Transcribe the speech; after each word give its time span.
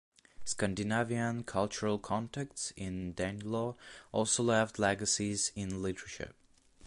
Scandinavian 0.43 1.43
cultural 1.43 1.99
contacts 1.99 2.73
in 2.75 3.13
the 3.13 3.21
Danelaw 3.23 3.75
also 4.11 4.41
left 4.41 4.79
legacies 4.79 5.51
in 5.55 5.83
literature. 5.83 6.33